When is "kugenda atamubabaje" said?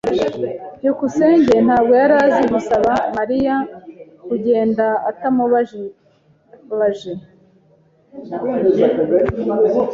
4.27-5.83